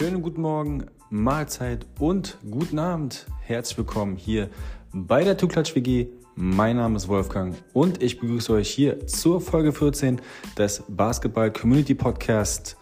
[0.00, 3.26] Schönen guten Morgen, Mahlzeit und guten Abend.
[3.40, 4.48] Herzlich willkommen hier
[4.92, 6.06] bei der Tuklatsch WG.
[6.36, 10.20] Mein Name ist Wolfgang und ich begrüße euch hier zur Folge 14
[10.56, 12.76] des Basketball Community Podcast.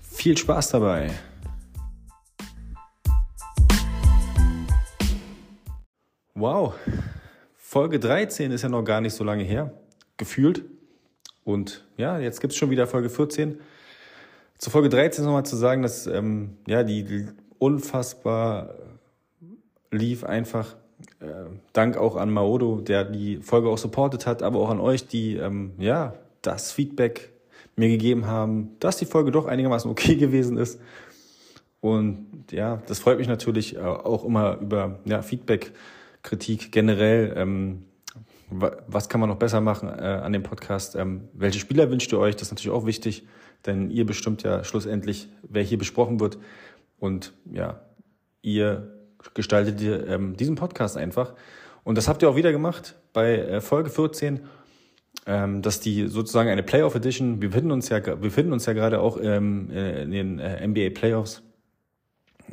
[0.00, 1.10] Viel Spaß dabei!
[6.34, 6.72] Wow,
[7.54, 9.78] Folge 13 ist ja noch gar nicht so lange her,
[10.16, 10.64] gefühlt.
[11.44, 13.60] Und ja, jetzt gibt es schon wieder Folge 14.
[14.62, 17.26] Zu Folge 13 nochmal zu sagen, dass ähm, ja, die
[17.58, 18.76] unfassbar
[19.90, 20.76] lief einfach.
[21.18, 25.08] Äh, Dank auch an Maodo, der die Folge auch supportet hat, aber auch an euch,
[25.08, 27.32] die ähm, ja das Feedback
[27.74, 30.80] mir gegeben haben, dass die Folge doch einigermaßen okay gewesen ist.
[31.80, 35.72] Und ja, das freut mich natürlich auch immer über ja, Feedback,
[36.22, 37.34] Kritik generell.
[37.36, 37.86] Ähm,
[38.48, 40.94] was kann man noch besser machen äh, an dem Podcast?
[40.94, 42.36] Ähm, welche Spieler wünscht ihr euch?
[42.36, 43.26] Das ist natürlich auch wichtig
[43.66, 46.38] denn ihr bestimmt ja schlussendlich, wer hier besprochen wird.
[46.98, 47.80] Und ja,
[48.42, 48.92] ihr
[49.34, 51.34] gestaltet ähm, diesen Podcast einfach.
[51.84, 54.40] Und das habt ihr auch wieder gemacht bei äh, Folge 14,
[55.26, 58.72] ähm, dass die sozusagen eine Playoff Edition, wir befinden uns ja, wir befinden uns ja
[58.72, 61.42] gerade auch ähm, äh, in den äh, NBA Playoffs.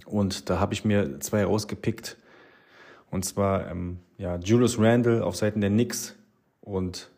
[0.05, 2.17] Und da habe ich mir zwei rausgepickt.
[3.11, 6.15] Und zwar ähm, ja, Julius Randle auf Seiten der Knicks
[6.61, 7.09] und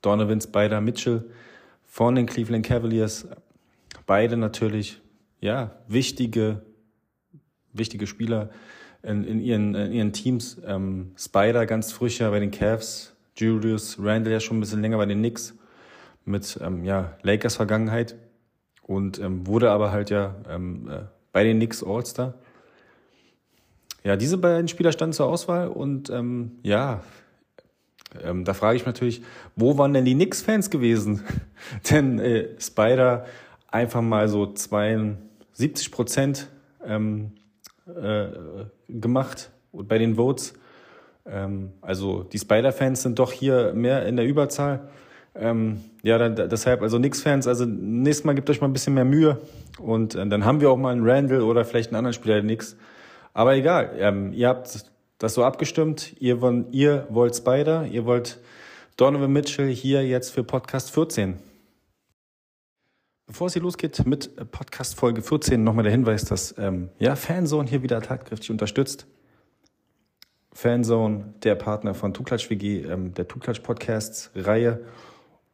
[0.00, 1.30] Donovan Spider Mitchell
[1.92, 3.28] von den Cleveland Cavaliers.
[4.06, 5.02] Beide natürlich,
[5.42, 6.62] ja, wichtige,
[7.74, 8.48] wichtige Spieler
[9.02, 10.56] in, in, ihren, in ihren Teams.
[10.64, 15.04] Ähm, Spider ganz frischer bei den Cavs, Julius Randle ja schon ein bisschen länger bei
[15.04, 15.54] den Knicks
[16.24, 18.16] mit ähm, ja, Lakers Vergangenheit
[18.80, 22.32] und ähm, wurde aber halt ja ähm, äh, bei den Knicks All-Star.
[24.02, 27.02] Ja, diese beiden Spieler standen zur Auswahl und ähm, ja,
[28.22, 29.22] ähm, da frage ich natürlich,
[29.56, 31.22] wo waren denn die Knicks-Fans gewesen?
[31.90, 33.26] denn äh, Spider
[33.68, 36.48] einfach mal so 72 Prozent
[36.84, 37.32] ähm,
[37.86, 38.26] äh,
[38.88, 40.54] gemacht bei den Votes.
[41.26, 44.88] Ähm, also die Spider-Fans sind doch hier mehr in der Überzahl.
[45.34, 49.06] Ähm, ja, dann, deshalb, also Knicks-Fans, also nächstes Mal gebt euch mal ein bisschen mehr
[49.06, 49.38] Mühe
[49.78, 52.42] und äh, dann haben wir auch mal einen Randall oder vielleicht einen anderen Spieler der
[52.42, 52.76] Knicks.
[53.32, 54.91] Aber egal, ähm, ihr habt
[55.22, 56.14] das so abgestimmt.
[56.18, 58.40] Ihr, wollt, ihr wollt Spider, ihr wollt
[58.96, 61.38] Donovan Mitchell hier jetzt für Podcast 14.
[63.28, 67.70] Bevor es hier losgeht mit Podcast Folge 14, nochmal der Hinweis, dass ähm, ja, Fanzone
[67.70, 69.06] hier wieder tatkräftig unterstützt.
[70.52, 74.84] Fanzone, der Partner von Tuklatsch WG, ähm, der Tuklatsch Podcasts Reihe.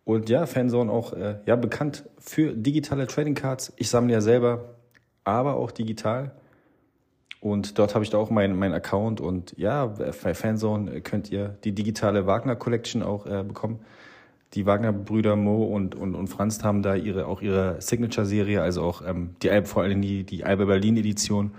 [0.04, 3.74] Und ja, Fanzone auch äh, ja, bekannt für digitale Trading Cards.
[3.76, 4.76] Ich sammle ja selber,
[5.24, 6.34] aber auch digital.
[7.40, 11.56] Und dort habe ich da auch meinen mein Account und ja, bei Fanzone könnt ihr
[11.62, 13.78] die digitale Wagner Collection auch äh, bekommen.
[14.54, 19.02] Die Wagner-Brüder Mo und, und, und Franz haben da ihre, auch ihre Signature-Serie, also auch
[19.06, 21.52] ähm, die Alb, vor allem die, die Alba Berlin-Edition.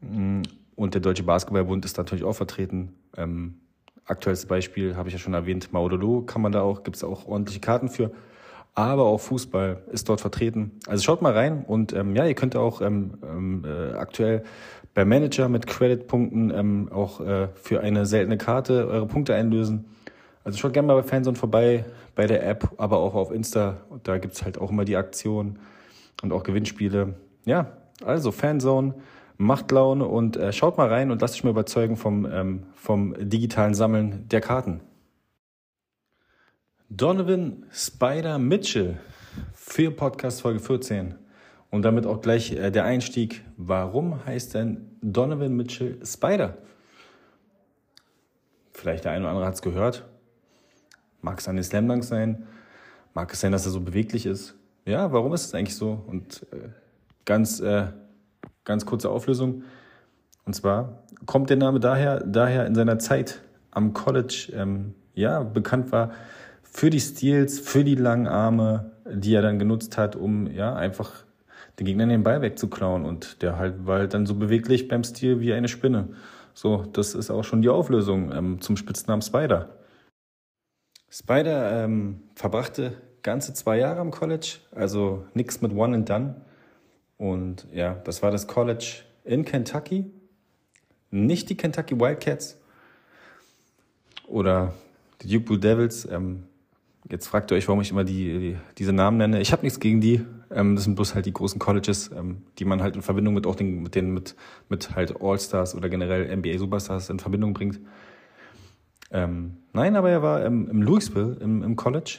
[0.00, 0.42] Mm,
[0.74, 2.94] und der Deutsche Basketballbund ist natürlich auch vertreten.
[3.16, 3.54] Ähm,
[4.06, 7.26] aktuelles Beispiel habe ich ja schon erwähnt, Maudolo kann man da auch, gibt es auch
[7.26, 8.10] ordentliche Karten für
[8.76, 10.72] aber auch Fußball ist dort vertreten.
[10.86, 14.44] Also schaut mal rein und ähm, ja, ihr könnt auch ähm, ähm, äh, aktuell
[14.96, 19.84] beim Manager mit Credit-Punkten ähm, auch äh, für eine seltene Karte eure Punkte einlösen.
[20.42, 21.84] Also schaut gerne mal bei Fanzone vorbei,
[22.14, 23.76] bei der App, aber auch auf Insta.
[24.04, 25.58] Da gibt's halt auch immer die Aktionen
[26.22, 27.14] und auch Gewinnspiele.
[27.44, 27.76] Ja,
[28.06, 28.94] also Fanzone,
[29.36, 33.14] macht Laune und äh, schaut mal rein und lasst euch mal überzeugen vom, ähm, vom
[33.18, 34.80] digitalen Sammeln der Karten.
[36.88, 38.98] Donovan Spider Mitchell
[39.52, 41.16] für Podcast Folge 14.
[41.76, 43.44] Und damit auch gleich äh, der Einstieg.
[43.58, 46.56] Warum heißt denn Donovan Mitchell Spider?
[48.72, 50.06] Vielleicht der eine oder andere hat es gehört.
[51.20, 52.46] Mag es eine Slam Dunk sein?
[53.12, 54.54] Mag es sein, dass er so beweglich ist?
[54.86, 56.02] Ja, warum ist es eigentlich so?
[56.06, 56.70] Und äh,
[57.26, 57.88] ganz, äh,
[58.64, 59.64] ganz kurze Auflösung.
[60.46, 65.92] Und zwar kommt der Name daher, daher in seiner Zeit am College ähm, ja, bekannt
[65.92, 66.12] war
[66.62, 71.25] für die Steals, für die langen Arme, die er dann genutzt hat, um ja einfach
[71.78, 73.04] den Gegner den Ball wegzuklauen.
[73.04, 76.10] Und der halt war halt dann so beweglich beim Stil wie eine Spinne.
[76.54, 79.76] So, das ist auch schon die Auflösung ähm, zum Spitznamen Spider.
[81.10, 86.40] Spider ähm, verbrachte ganze zwei Jahre am College, also nichts mit One and Done.
[87.18, 90.10] Und ja, das war das College in Kentucky.
[91.10, 92.60] Nicht die Kentucky Wildcats
[94.28, 94.74] oder
[95.22, 96.06] die Duke Blue Devils.
[96.10, 96.44] Ähm,
[97.10, 99.40] Jetzt fragt ihr euch, warum ich immer die, die diese Namen nenne.
[99.40, 100.24] Ich habe nichts gegen die.
[100.50, 103.46] Ähm, das sind bloß halt die großen Colleges, ähm, die man halt in Verbindung mit
[103.46, 104.36] auch den, mit den mit
[104.68, 107.80] mit halt All-Stars oder generell NBA Superstars in Verbindung bringt.
[109.10, 112.18] Ähm, nein, aber er war im, im Louisville im, im College.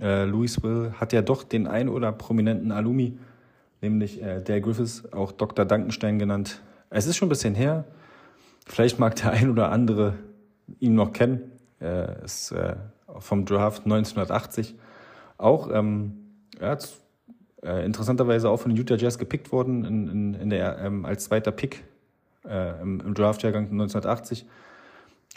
[0.00, 3.18] Äh, Louisville hat ja doch den ein oder prominenten Alumi
[3.80, 5.64] nämlich äh, Dale Griffiths, auch Dr.
[5.64, 6.62] Dankenstein genannt.
[6.90, 7.84] Es ist schon ein bisschen her.
[8.66, 10.14] Vielleicht mag der ein oder andere
[10.78, 11.52] ihn noch kennen.
[11.78, 12.76] Er ist äh,
[13.18, 14.76] vom Draft 1980
[15.38, 16.12] auch ähm,
[16.60, 16.76] ja,
[17.62, 21.24] äh, interessanterweise auch von den Utah Jazz gepickt worden in, in, in der, ähm, als
[21.24, 21.84] zweiter Pick
[22.48, 24.46] äh, im, im Draftjahrgang 1980.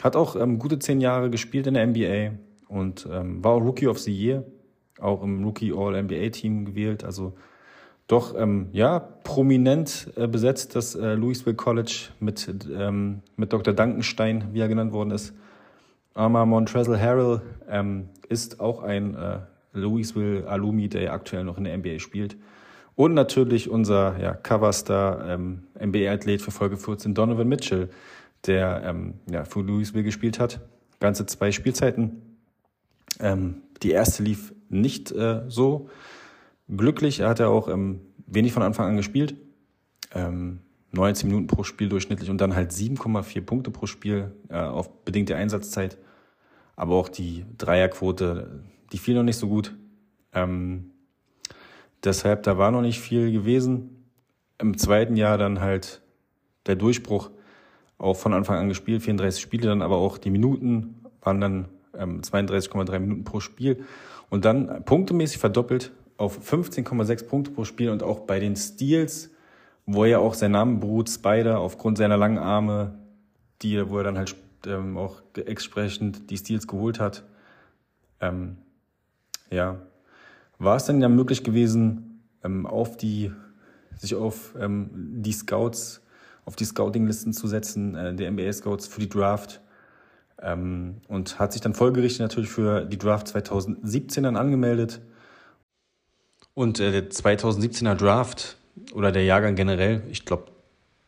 [0.02, 2.38] Hat auch ähm, gute zehn Jahre gespielt in der NBA
[2.68, 4.44] und ähm, war auch Rookie of the Year,
[5.00, 7.04] auch im Rookie All-NBA-Team gewählt.
[7.04, 7.34] Also
[8.06, 13.72] doch ähm, ja prominent äh, besetzt, das äh, Louisville College mit, ähm, mit Dr.
[13.72, 15.34] Dankenstein, wie er genannt worden ist.
[16.14, 19.38] Arma Montrezl Harrell ähm, ist auch ein äh,
[19.74, 22.36] Louisville Alumi, der ja aktuell noch in der NBA spielt.
[22.96, 27.90] Und natürlich unser ja, Coverstar, ähm, NBA-Athlet für Folge 14, Donovan Mitchell,
[28.46, 30.60] der ähm, ja, für Louisville gespielt hat.
[31.00, 32.38] Ganze zwei Spielzeiten.
[33.20, 35.88] Ähm, die erste lief nicht äh, so
[36.74, 37.20] glücklich.
[37.20, 39.34] Er hat ja auch ähm, wenig von Anfang an gespielt.
[40.14, 40.60] Ähm,
[40.92, 45.36] 19 Minuten pro Spiel durchschnittlich und dann halt 7,4 Punkte pro Spiel äh, auf bedingte
[45.36, 45.98] Einsatzzeit.
[46.76, 48.62] Aber auch die Dreierquote,
[48.94, 49.74] die fiel noch nicht so gut.
[50.32, 50.92] Ähm,
[52.04, 54.04] deshalb, da war noch nicht viel gewesen.
[54.58, 56.00] Im zweiten Jahr dann halt
[56.66, 57.30] der Durchbruch
[57.98, 61.68] auch von Anfang an gespielt, 34 Spiele, dann aber auch die Minuten waren dann
[61.98, 63.84] ähm, 32,3 Minuten pro Spiel
[64.30, 69.32] und dann punktemäßig verdoppelt auf 15,6 Punkte pro Spiel und auch bei den Steals,
[69.86, 72.96] wo er auch sein Name beruht, Spider, aufgrund seiner langen Arme,
[73.60, 74.36] die, wo er dann halt
[74.66, 77.24] ähm, auch entsprechend die Steals geholt hat.
[78.20, 78.58] Ähm,
[79.54, 79.78] ja,
[80.58, 83.32] war es dann ja möglich gewesen, ähm, auf die,
[83.96, 84.90] sich auf ähm,
[85.22, 86.02] die Scouts,
[86.44, 89.60] auf die Scouting-Listen zu setzen, äh, der NBA-Scouts für die Draft.
[90.42, 95.00] Ähm, und hat sich dann folgerichtig natürlich für die Draft 2017 dann angemeldet.
[96.54, 98.58] Und äh, der 2017er Draft
[98.92, 100.46] oder der Jahrgang generell, ich glaube,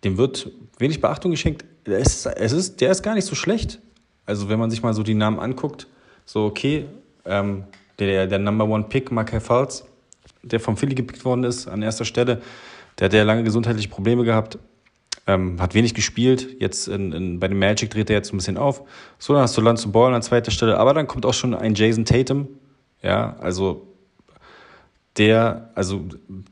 [0.05, 1.65] dem wird wenig Beachtung geschenkt.
[1.85, 3.81] Es, es ist, der ist gar nicht so schlecht.
[4.25, 5.87] Also wenn man sich mal so die Namen anguckt,
[6.25, 6.87] so okay,
[7.25, 7.65] ähm,
[7.99, 9.85] der, der Number One Pick, Markel Falls,
[10.43, 12.41] der vom Philly gepickt worden ist, an erster Stelle,
[12.99, 14.59] der hat ja lange gesundheitliche Probleme gehabt,
[15.27, 16.61] ähm, hat wenig gespielt.
[16.61, 18.83] Jetzt in, in, bei dem Magic dreht er jetzt ein bisschen auf.
[19.19, 21.75] So, dann hast du Lonzo Ball an zweiter Stelle, aber dann kommt auch schon ein
[21.75, 22.49] Jason Tatum.
[23.03, 23.87] Ja, also
[25.19, 26.05] der, also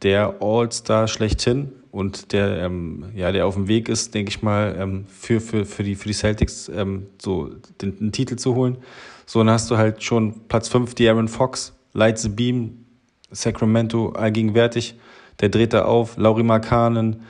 [0.03, 4.75] der All-Star schlechthin und der, ähm, ja, der auf dem Weg ist, denke ich mal,
[4.79, 7.51] ähm, für, für, für, die, für die Celtics ähm, so
[7.81, 8.79] den, den Titel zu holen.
[9.27, 12.85] So, dann hast du halt schon Platz 5, die Aaron Fox, Light the Beam,
[13.31, 14.99] Sacramento allgegenwärtig,
[15.41, 17.23] der dreht da auf, Lauri Markanen,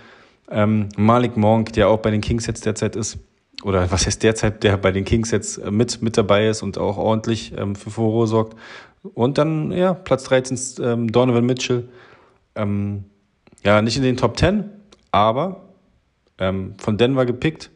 [0.50, 3.18] ähm, Malik Monk, der auch bei den Kings jetzt derzeit ist,
[3.62, 6.78] oder was heißt derzeit, der bei den Kings jetzt äh, mit, mit dabei ist und
[6.78, 8.56] auch ordentlich ähm, für Furore sorgt.
[9.02, 11.88] Und dann, ja, Platz 13 ähm, Donovan Mitchell.
[12.54, 13.04] Ähm,
[13.64, 14.64] ja, nicht in den Top 10,
[15.10, 15.68] aber
[16.38, 17.70] ähm, von Denver gepickt.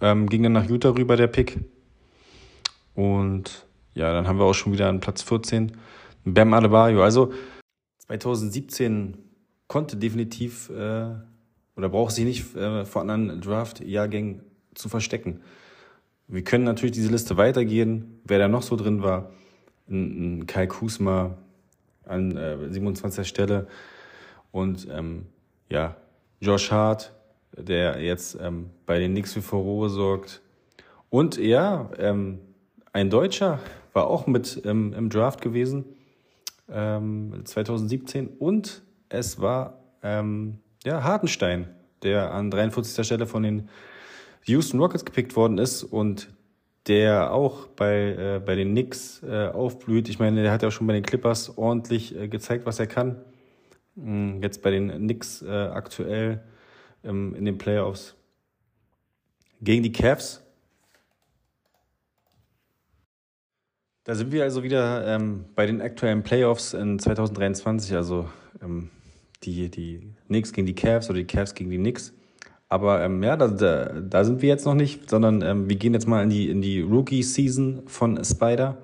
[0.00, 1.58] Ähm, ging dann nach Utah rüber, der Pick.
[3.00, 5.72] Und ja, dann haben wir auch schon wieder an Platz 14
[6.26, 7.02] Bam Adebayo.
[7.02, 7.32] Also
[8.00, 9.16] 2017
[9.68, 11.06] konnte definitiv äh,
[11.76, 14.42] oder braucht sich nicht äh, vor anderen Draft-Jahrgängen
[14.74, 15.40] zu verstecken.
[16.28, 19.30] Wir können natürlich diese Liste weitergehen, wer da noch so drin war.
[19.88, 21.38] Ein, ein Kai Kusma
[22.04, 23.26] an äh, 27.
[23.26, 23.66] Stelle
[24.52, 25.24] und ähm,
[25.70, 25.96] ja,
[26.40, 27.14] Josh Hart,
[27.56, 30.42] der jetzt ähm, bei den Knicks für Furore sorgt.
[31.08, 32.40] Und ja, ähm,
[32.92, 33.60] ein Deutscher
[33.92, 35.84] war auch mit ähm, im Draft gewesen,
[36.70, 38.28] ähm, 2017.
[38.38, 41.68] Und es war ähm, ja, Hartenstein,
[42.02, 43.04] der an 43.
[43.04, 43.68] Stelle von den
[44.44, 46.28] Houston Rockets gepickt worden ist und
[46.86, 50.08] der auch bei, äh, bei den Knicks äh, aufblüht.
[50.08, 53.16] Ich meine, der hat ja schon bei den Clippers ordentlich äh, gezeigt, was er kann.
[53.96, 56.42] Mm, jetzt bei den Knicks äh, aktuell
[57.04, 58.16] ähm, in den Playoffs
[59.60, 60.42] gegen die Cavs
[64.10, 68.28] Da sind wir also wieder ähm, bei den aktuellen Playoffs in 2023, also
[68.60, 68.90] ähm,
[69.44, 72.12] die, die Knicks gegen die Cavs oder die Cavs gegen die Knicks.
[72.68, 75.94] Aber ähm, ja, da, da, da sind wir jetzt noch nicht, sondern ähm, wir gehen
[75.94, 78.78] jetzt mal in die, in die Rookie-Season von Spider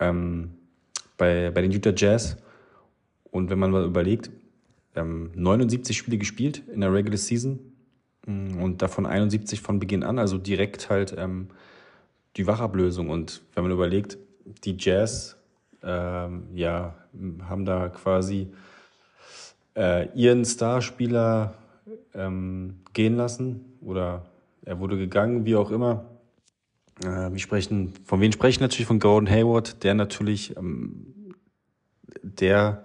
[0.00, 0.50] ähm,
[1.16, 2.38] bei, bei den Utah Jazz.
[3.30, 4.32] Und wenn man mal überlegt,
[4.96, 7.60] ähm, 79 Spiele gespielt in der Regular Season
[8.26, 11.50] mm, und davon 71 von Beginn an, also direkt halt ähm,
[12.36, 13.10] die Wachablösung.
[13.10, 14.18] Und wenn man überlegt,
[14.64, 15.36] die Jazz
[15.82, 16.94] ähm, ja,
[17.48, 18.48] haben da quasi
[19.76, 21.54] äh, ihren Starspieler
[22.14, 24.26] ähm, gehen lassen oder
[24.64, 26.04] er wurde gegangen, wie auch immer.
[27.02, 31.34] Äh, wir sprechen, von wem sprechen natürlich von Gordon Hayward, der natürlich ähm,
[32.22, 32.84] der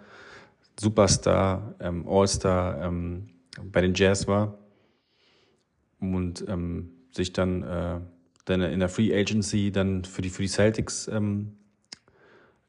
[0.79, 3.29] Superstar, ähm, All-Star ähm,
[3.63, 4.57] bei den Jazz war
[5.99, 7.99] und ähm, sich dann, äh,
[8.49, 11.53] dann in der Free Agency dann für die, für die Celtics ähm,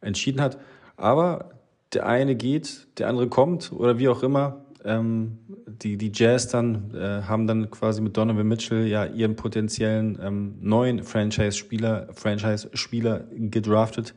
[0.01, 0.59] entschieden hat.
[0.97, 1.51] Aber
[1.93, 4.65] der eine geht, der andere kommt oder wie auch immer.
[4.85, 10.19] Ähm, die, die Jazz dann äh, haben dann quasi mit Donovan Mitchell ja ihren potenziellen
[10.23, 14.15] ähm, neuen Franchise-Spieler Franchise-Spieler gedraftet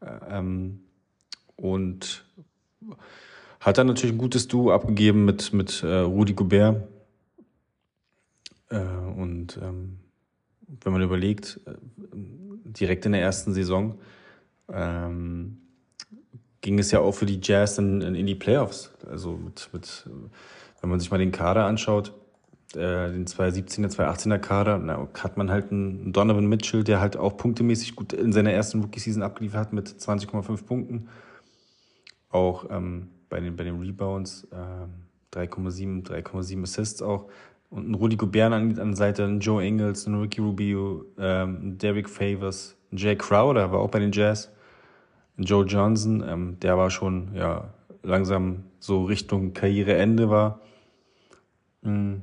[0.00, 0.80] äh, ähm,
[1.56, 2.24] und
[3.60, 6.82] hat dann natürlich ein gutes Duo abgegeben mit, mit äh, Rudi Gobert.
[8.68, 8.78] Äh,
[9.16, 9.98] und ähm,
[10.82, 11.74] wenn man überlegt, äh,
[12.64, 13.98] direkt in der ersten Saison,
[14.72, 15.58] ähm,
[16.60, 18.92] ging es ja auch für die Jazz in, in die Playoffs.
[19.08, 20.08] Also mit, mit,
[20.80, 22.14] wenn man sich mal den Kader anschaut,
[22.74, 27.36] äh, den 2017er, 2018er Kader, na, hat man halt einen Donovan Mitchell, der halt auch
[27.36, 31.08] punktemäßig gut in seiner ersten Rookie-Season abgeliefert hat mit 20,5 Punkten.
[32.30, 37.28] Auch ähm, bei, den, bei den Rebounds äh, 3,7, 3,7 Assists auch.
[37.74, 41.76] Und ein Rudy Gobert an, an der Seite, ein Joe Ingles, ein Ricky Rubio, ähm,
[41.76, 44.48] Derek Favors, ein Jay Crowder war auch bei den Jazz.
[45.38, 50.60] Joe Johnson, ähm, der war schon ja, langsam so Richtung Karriereende war.
[51.82, 52.18] Mm.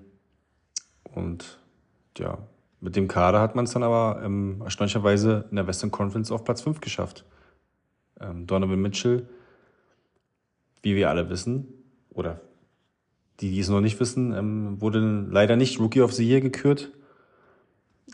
[1.14, 1.60] Und
[2.18, 2.38] ja,
[2.80, 6.46] mit dem Kader hat man es dann aber ähm, erstaunlicherweise in der Western Conference auf
[6.46, 7.26] Platz 5 geschafft.
[8.22, 9.28] Ähm, Donovan Mitchell,
[10.82, 11.68] wie wir alle wissen,
[12.10, 12.40] oder
[13.42, 16.92] die, die es noch nicht wissen, ähm, wurde leider nicht Rookie of the Year gekürt.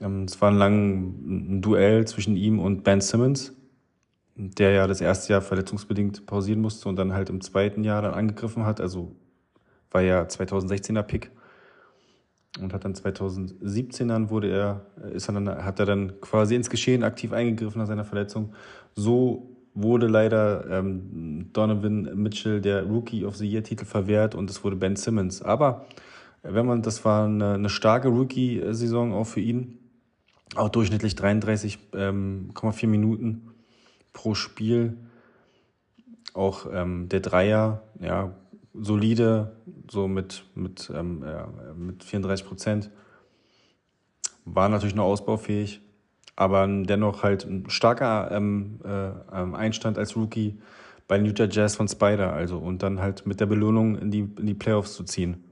[0.01, 3.53] Ähm, es war ein langes Duell zwischen ihm und Ben Simmons
[4.37, 8.13] der ja das erste Jahr verletzungsbedingt pausieren musste und dann halt im zweiten Jahr dann
[8.13, 8.79] angegriffen hat.
[8.79, 9.15] Also
[9.89, 11.31] war ja 2016er Pick
[12.61, 16.69] und hat dann 2017 dann wurde er, ist er dann, hat er dann quasi ins
[16.69, 18.53] Geschehen aktiv eingegriffen nach seiner Verletzung.
[18.95, 24.63] So wurde leider ähm, Donovan Mitchell der Rookie of the Year Titel verwehrt und es
[24.63, 25.41] wurde Ben Simmons.
[25.41, 25.85] Aber
[26.41, 29.77] wenn man, das war eine, eine starke Rookie-Saison auch für ihn,
[30.55, 33.51] auch durchschnittlich 33,4 ähm, Minuten
[34.13, 34.97] pro Spiel.
[36.33, 38.35] Auch ähm, der Dreier, ja,
[38.73, 39.57] solide,
[39.89, 42.91] so mit, mit, ähm, ja, mit 34 Prozent.
[44.45, 45.81] War natürlich noch ausbaufähig,
[46.37, 50.57] aber dennoch halt ein starker ähm, äh, ähm, Einstand als Rookie
[51.07, 54.45] bei Utah Jazz von Spider, also und dann halt mit der Belohnung in die, in
[54.45, 55.43] die Playoffs zu ziehen.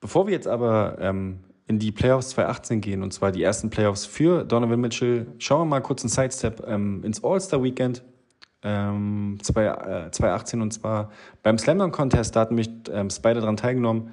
[0.00, 4.04] Bevor wir jetzt aber ähm, in die Playoffs 2018 gehen, und zwar die ersten Playoffs
[4.04, 5.28] für Donovan Mitchell.
[5.38, 8.02] Schauen wir mal kurz einen Sidestep ähm, ins All-Star-Weekend
[8.64, 11.10] ähm, 2018 äh, und zwar
[11.44, 14.10] beim Slam Contest, da hat mich ähm, Spider daran teilgenommen,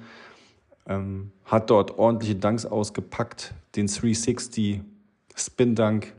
[0.86, 4.80] ähm, hat dort ordentliche Dunks ausgepackt, den 360
[5.36, 6.14] Spin Dunk,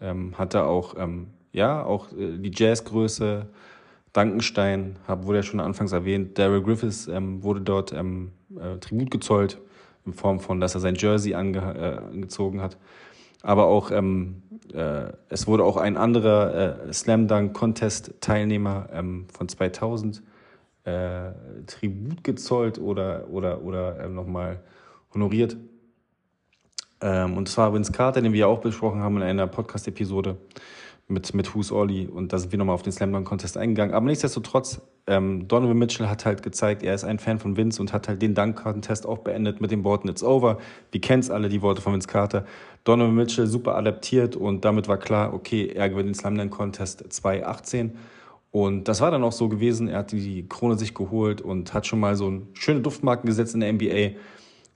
[0.00, 3.46] ähm, hatte auch, ähm, ja, auch äh, die Jazzgröße,
[4.12, 9.10] Dankenstein, hab, wurde ja schon anfangs erwähnt, Daryl Griffiths ähm, wurde dort ähm, äh, Tribut
[9.10, 9.58] gezollt
[10.04, 12.76] in Form von, dass er sein Jersey ange, äh, angezogen hat.
[13.42, 14.42] Aber auch, ähm,
[14.74, 18.88] äh, es wurde auch ein anderer äh, Slam Dunk Contest Teilnehmer
[19.32, 20.22] von 2000
[20.84, 21.32] äh,
[21.66, 24.60] Tribut gezollt oder, oder, oder ähm, nochmal
[25.12, 25.56] honoriert.
[27.00, 30.36] Ähm, und zwar Vince Carter, den wir ja auch besprochen haben in einer Podcast-Episode
[31.10, 33.94] mit, mit Who's Ollie und da sind wir nochmal auf den Slam Dunk Contest eingegangen.
[33.94, 37.92] Aber nichtsdestotrotz, ähm, Donovan Mitchell hat halt gezeigt, er ist ein Fan von Vince und
[37.92, 40.58] hat halt den Dunk Contest auch beendet mit den Worten It's over.
[40.92, 42.44] Wir kennen es alle, die Worte von Vince Carter.
[42.84, 47.04] Donovan Mitchell super adaptiert und damit war klar, okay, er gewinnt den Slam Dunk Contest
[47.12, 47.96] 2018.
[48.50, 49.88] Und das war dann auch so gewesen.
[49.88, 53.54] Er hat die Krone sich geholt und hat schon mal so ein schöne Duftmarken gesetzt
[53.54, 54.18] in der NBA.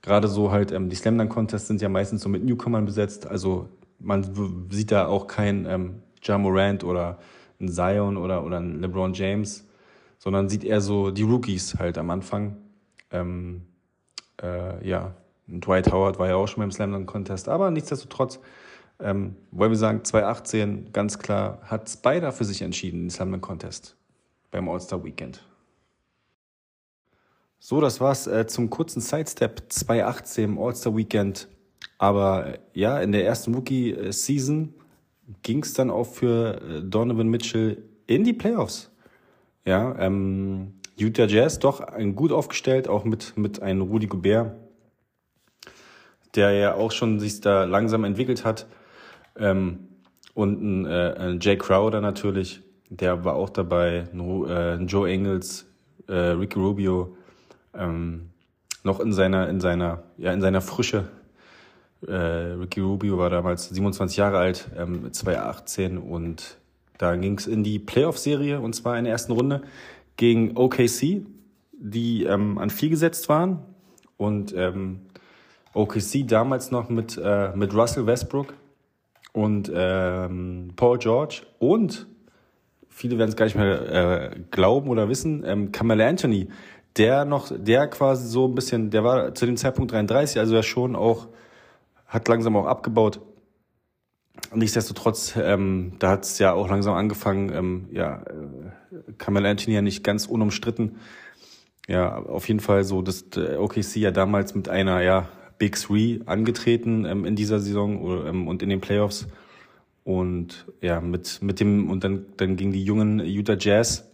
[0.01, 3.27] Gerade so halt, ähm, die Slam Dunk Contests sind ja meistens so mit Newcomern besetzt.
[3.27, 3.67] Also
[3.99, 7.19] man sieht da auch kein ähm, Ja Morant oder
[7.59, 9.67] ein Zion oder, oder ein LeBron James,
[10.19, 12.57] sondern sieht eher so die Rookies halt am Anfang.
[13.11, 13.63] Ähm,
[14.41, 15.15] äh, ja,
[15.47, 18.39] Dwight Howard war ja auch schon beim Slam Dunk Contest, aber nichtsdestotrotz
[18.99, 23.95] ähm, wollen wir sagen, 2018 ganz klar hat Spider für sich entschieden, den Slam Contest
[24.51, 25.43] beim All-Star Weekend.
[27.59, 31.47] So, das war's äh, zum kurzen Sidestep 2018 im All-Star Weekend.
[31.97, 34.73] Aber äh, ja, in der ersten Rookie-Season
[35.41, 38.91] ging es dann auch für äh, Donovan Mitchell in die Playoffs.
[39.65, 41.85] Ja, ähm, Utah Jazz doch
[42.15, 44.55] gut aufgestellt, auch mit, mit einem Rudy Gobert,
[46.35, 48.67] der ja auch schon sich da langsam entwickelt hat.
[49.37, 49.87] Ähm,
[50.33, 55.65] und ein, äh, ein Jay Crowder natürlich, der war auch dabei, ein, äh, Joe Engels,
[56.07, 57.15] äh, Ricky Rubio,
[57.73, 58.29] ähm,
[58.83, 61.05] noch in seiner, in seiner, ja, in seiner Frische
[62.07, 66.57] äh, Ricky Rubio war damals 27 Jahre alt, ähm, 2018 und
[66.97, 69.63] Da ging es in die Playoff-Serie und zwar in der ersten Runde
[70.15, 71.25] gegen OKC,
[71.73, 73.59] die ähm, an vier gesetzt waren.
[74.15, 75.01] Und ähm,
[75.73, 78.53] OKC damals noch mit, äh, mit Russell Westbrook
[79.35, 82.07] und ähm, Paul George und
[82.87, 86.47] viele werden es gar nicht mehr äh, glauben oder wissen, ähm, Kamala Anthony,
[86.95, 90.63] der noch, der quasi so ein bisschen, der war zu dem Zeitpunkt 33, also er
[90.63, 91.27] schon auch,
[92.07, 93.19] hat langsam auch abgebaut.
[94.53, 99.81] Nichtsdestotrotz, ähm, da hat es ja auch langsam angefangen, ähm, ja, äh, Kamala Anthony ja
[99.81, 100.97] nicht ganz unumstritten.
[101.87, 107.05] Ja, auf jeden Fall so, dass OKC ja damals mit einer, ja, Big Three angetreten
[107.05, 109.27] ähm, in dieser Saison ähm, und in den Playoffs.
[110.03, 114.05] Und ja, mit, mit dem, und dann, dann ging die jungen Utah Jazz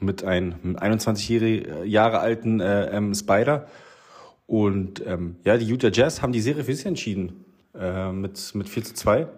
[0.00, 3.66] mit einem 21 Jahre alten äh, ähm, Spider.
[4.46, 7.44] Und ähm, ja, die Utah Jazz haben die Serie für sich entschieden.
[7.78, 9.28] Äh, mit, mit 4 zu 2.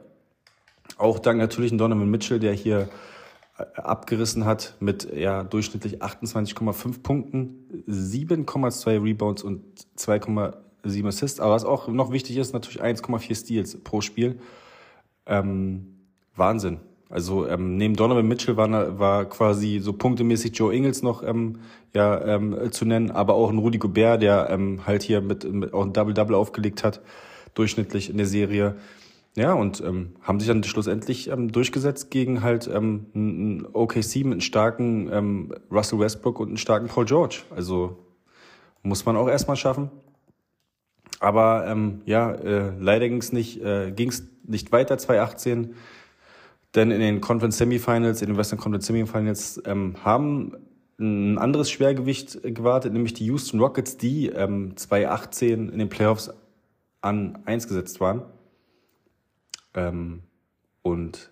[0.97, 2.89] Auch dank natürlich Donovan Mitchell, der hier
[3.59, 9.63] äh, abgerissen hat mit ja, durchschnittlich 28,5 Punkten, 7,2 Rebounds und
[10.85, 11.41] 2,7 Assists.
[11.41, 14.39] Aber was auch noch wichtig ist, natürlich 1,4 Steals pro Spiel.
[15.27, 15.97] Ähm,
[16.37, 16.81] Wahnsinn.
[17.11, 21.59] Also ähm, neben Donovan Mitchell war, war quasi so punktemäßig Joe Ingles noch ähm,
[21.93, 25.75] ja, ähm, zu nennen, aber auch ein Rudi Gobert, der ähm, halt hier mit, mit
[25.75, 27.01] auch ein Double-Double aufgelegt hat,
[27.55, 28.77] durchschnittlich in der Serie.
[29.37, 34.33] Ja, und ähm, haben sich dann schlussendlich ähm, durchgesetzt gegen halt ähm, ein OKC mit
[34.33, 37.43] einem starken ähm, Russell Westbrook und einem starken Paul George.
[37.51, 37.97] Also
[38.83, 39.91] muss man auch erstmal schaffen.
[41.21, 45.75] Aber ähm, ja, äh, leider ging es nicht, äh, ging's nicht weiter 2018,
[46.75, 50.57] denn in den Conference Semifinals, in den Western Conference Semifinals ähm, haben
[50.99, 56.31] ein anderes Schwergewicht gewartet, nämlich die Houston Rockets, die ähm, 2018 in den Playoffs
[57.01, 58.23] an eins gesetzt waren.
[59.75, 60.23] Ähm,
[60.83, 61.31] und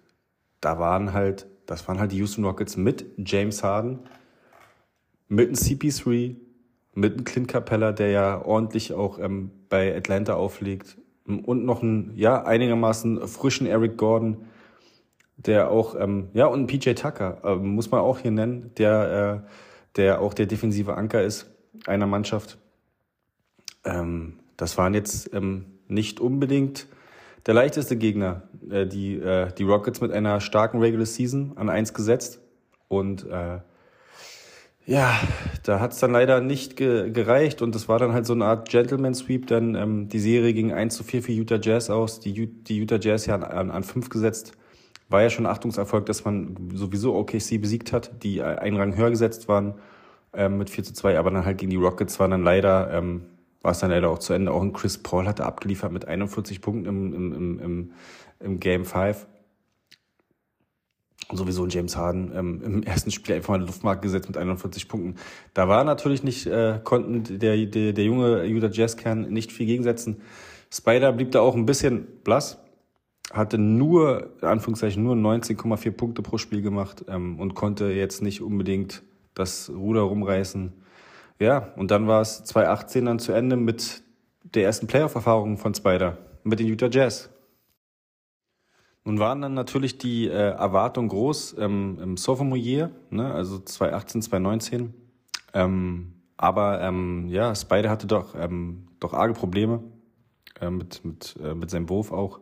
[0.61, 4.01] da waren halt, das waren halt die Houston Rockets mit James Harden,
[5.29, 6.37] mit einem CP3,
[6.99, 12.13] mit einem Clint Capella, der ja ordentlich auch ähm, bei Atlanta auflegt und noch einen
[12.17, 14.47] ja einigermaßen frischen Eric Gordon,
[15.37, 19.49] der auch ähm, ja und PJ Tucker äh, muss man auch hier nennen, der äh,
[19.97, 21.47] der auch der defensive Anker ist
[21.87, 22.59] einer Mannschaft.
[23.85, 26.89] Ähm, das waren jetzt ähm, nicht unbedingt
[27.47, 28.43] der leichteste Gegner.
[28.69, 32.41] Äh, die äh, die Rockets mit einer starken Regular Season an eins gesetzt
[32.89, 33.61] und äh,
[34.89, 35.15] ja,
[35.65, 38.71] da hat's dann leider nicht ge gereicht und das war dann halt so eine Art
[38.71, 39.47] Gentleman Sweep.
[39.47, 42.21] Dann ähm, die Serie ging 1 zu 4 für Utah Jazz aus.
[42.21, 44.53] Die, die Utah Jazz ja an, an 5 gesetzt.
[45.11, 49.47] War ja schon Achtungserfolg, dass man sowieso OKC besiegt hat, die einen Rang höher gesetzt
[49.47, 49.75] waren
[50.33, 53.27] ähm, mit 4 zu 2, aber dann halt gegen die Rockets war dann leider, ähm,
[53.61, 54.53] war es dann leider auch zu Ende.
[54.53, 57.93] Auch ein Chris Paul hatte abgeliefert mit 41 Punkten im, im, im, im,
[58.41, 59.27] im Game 5
[61.33, 65.17] sowieso James Harden ähm, im ersten Spiel einfach mal eine Luftmarke gesetzt mit 41 Punkten.
[65.55, 70.23] Da war natürlich nicht, äh, konnten der, der, der junge Utah Jazz-Kern nicht viel gegensetzen.
[70.73, 72.59] Spider blieb da auch ein bisschen blass,
[73.33, 78.43] hatte nur, in Anführungszeichen, nur 19,4 Punkte pro Spiel gemacht ähm, und konnte jetzt nicht
[78.43, 79.03] unbedingt
[79.35, 80.73] das Ruder rumreißen.
[81.39, 84.03] Ja, und dann war es 2018 dann zu Ende mit
[84.43, 87.31] der ersten Playoff-Erfahrung von Spider, mit den Utah Jazz.
[89.05, 94.23] Nun waren dann natürlich die äh, Erwartungen groß ähm, im Sophomore Year, ne, also 2018,
[94.23, 94.95] 2019.
[95.55, 99.83] Ähm, aber ähm, ja, Spider hatte doch, ähm, doch arge Probleme
[100.61, 102.41] äh, mit, mit, äh, mit seinem Wurf auch.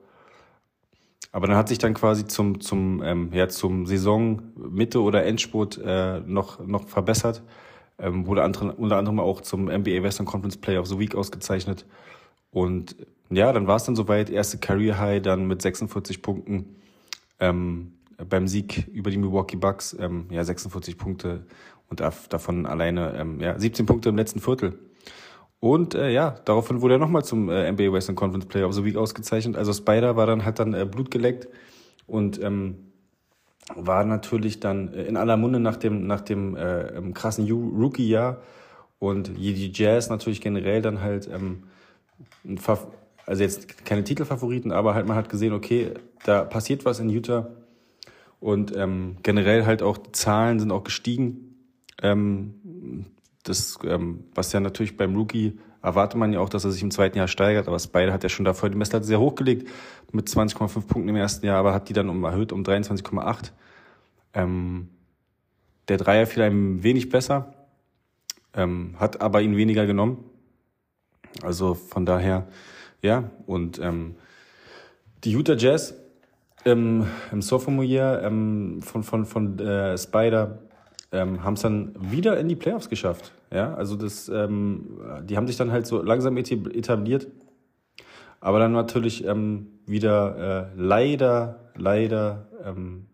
[1.32, 5.78] Aber dann hat sich dann quasi zum, zum, ähm, ja, zum Saison Mitte oder Endspurt
[5.84, 7.42] äh, noch, noch verbessert.
[7.98, 11.86] Ähm, wurde andere, unter anderem auch zum NBA Western Conference Player of the Week ausgezeichnet.
[12.56, 12.96] Und
[13.28, 16.76] ja, dann war es dann soweit, erste Career High dann mit 46 Punkten
[17.38, 17.92] ähm,
[18.30, 21.44] beim Sieg über die Milwaukee Bucks, ähm, ja 46 Punkte
[21.90, 24.78] und davon alleine ähm, ja 17 Punkte im letzten Viertel.
[25.60, 28.86] Und äh, ja, daraufhin wurde er nochmal zum äh, NBA Western Conference Player of the
[28.86, 29.54] Week ausgezeichnet.
[29.54, 31.48] Also Spider war dann hat dann äh, Blut geleckt
[32.06, 32.90] und ähm,
[33.74, 38.38] war natürlich dann äh, in aller Munde nach dem nach dem äh, krassen Rookie-Jahr
[38.98, 41.64] und die Jazz natürlich generell dann halt ähm,
[43.26, 47.48] also jetzt keine Titelfavoriten, aber halt man hat gesehen, okay, da passiert was in Utah
[48.40, 51.56] und ähm, generell halt auch die Zahlen sind auch gestiegen.
[52.02, 53.06] Ähm,
[53.42, 56.90] das, ähm, was ja natürlich beim Rookie erwartet man ja auch, dass er sich im
[56.90, 59.68] zweiten Jahr steigert, aber Spider hat ja schon davor die Messlatte sehr hochgelegt
[60.12, 63.52] mit 20,5 Punkten im ersten Jahr, aber hat die dann um erhöht um 23,8.
[64.34, 64.88] Ähm,
[65.88, 67.54] der Dreier fiel einem wenig besser,
[68.54, 70.24] ähm, hat aber ihn weniger genommen.
[71.42, 72.46] Also von daher
[73.02, 74.16] ja, und ähm,
[75.24, 75.94] die Utah Jazz
[76.64, 80.58] im, im Sophomore Year ähm, von, von, von äh, Spider
[81.12, 83.32] ähm, haben es dann wieder in die Playoffs geschafft.
[83.52, 87.28] Ja, also das, ähm, die haben sich dann halt so langsam etabliert.
[88.40, 93.06] Aber dann natürlich ähm, wieder äh, leider, leider ähm,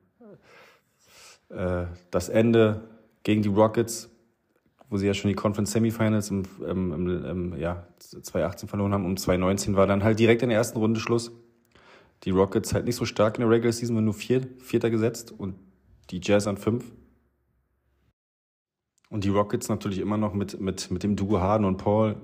[1.51, 2.81] äh, das Ende
[3.23, 4.11] gegen die Rockets,
[4.93, 9.07] wo sie ja schon die Conference Semifinals im, im, im, im ja, 2018 verloren haben.
[9.07, 11.33] Um 2019 war dann halt direkt in der ersten Runde Schluss.
[12.25, 15.33] Die Rockets halt nicht so stark in der Regular Season, waren nur vier, Vierter gesetzt
[15.33, 15.55] und
[16.11, 16.93] die Jazz an fünf.
[19.09, 22.17] Und die Rockets natürlich immer noch mit, mit, mit dem Duo Harden und Paul,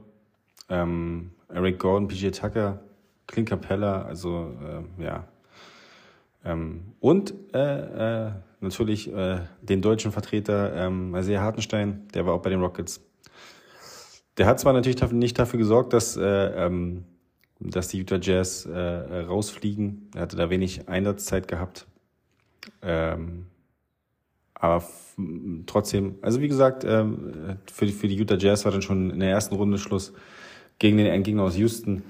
[0.69, 2.81] ähm, Eric Gordon, PJ Tucker,
[3.27, 4.55] Clint Capella, also
[4.99, 5.27] äh, ja.
[6.45, 12.43] Ähm, und äh, äh, natürlich äh, den deutschen Vertreter ähm, Isaiah Hartenstein, der war auch
[12.43, 13.01] bei den Rockets.
[14.37, 17.05] Der hat zwar natürlich nicht dafür gesorgt, dass, äh, ähm,
[17.61, 20.11] dass die Utah Jazz äh, rausfliegen.
[20.15, 21.87] Er hatte da wenig Einsatzzeit gehabt.
[22.83, 23.47] Ähm,
[24.55, 24.85] aber
[25.67, 29.21] trotzdem, also wie gesagt, ähm, für, die, für die Utah Jazz war dann schon in
[29.21, 30.13] der ersten Runde Schluss
[30.79, 32.03] gegen den Endgegner aus Houston.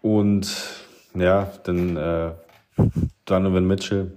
[0.00, 0.50] Und
[1.14, 2.32] ja, dann äh,
[3.24, 4.12] Donovan Mitchell,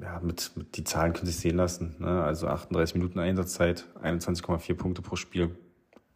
[0.00, 1.96] ja, mit, mit die Zahlen können sich sehen lassen.
[1.98, 2.22] Ne?
[2.22, 5.50] Also 38 Minuten Einsatzzeit, 21,4 Punkte pro Spiel,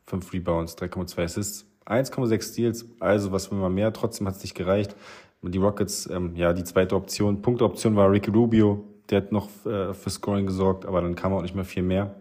[0.07, 4.55] 5 Rebounds, 3,2 Assists, 1,6 Steals, also was will man mehr, trotzdem hat es nicht
[4.55, 4.95] gereicht.
[5.43, 9.93] Die Rockets, ähm, ja, die zweite Option, Punktoption war Ricky Rubio, der hat noch äh,
[9.93, 12.15] für Scoring gesorgt, aber dann kam auch nicht mehr viel mehr.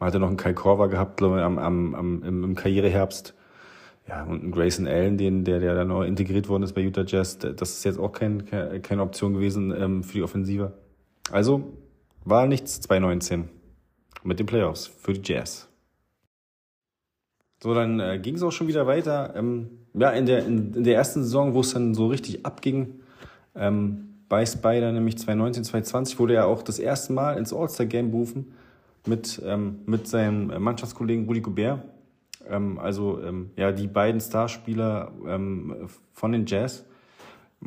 [0.00, 3.34] Man hatte noch einen Kai Korver gehabt, glaube ich, am, am, am, im, im Karriereherbst.
[4.08, 7.04] Ja, und einen Grayson Allen, den, der, der dann neu integriert worden ist bei Utah
[7.06, 7.38] Jazz.
[7.38, 8.44] Das ist jetzt auch kein,
[8.82, 10.72] keine Option gewesen ähm, für die Offensive.
[11.30, 11.72] Also
[12.24, 13.48] war nichts 2019
[14.24, 15.68] mit den Playoffs für die Jazz.
[17.62, 19.34] So, dann äh, ging es auch schon wieder weiter.
[19.36, 23.00] Ähm, ja, in der, in, in der ersten Saison, wo es dann so richtig abging,
[23.54, 28.52] ähm, bei Spider, nämlich 2019, 2020, wurde er auch das erste Mal ins All-Star-Game berufen
[29.06, 31.82] mit, ähm, mit seinem Mannschaftskollegen Rudy Gobert.
[32.48, 36.84] Ähm, also ähm, ja, die beiden Starspieler ähm, von den Jazz